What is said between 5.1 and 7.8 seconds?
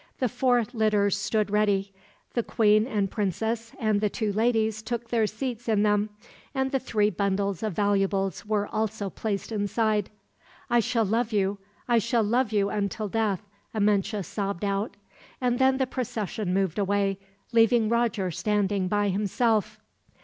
their seats in them, and the three bundles of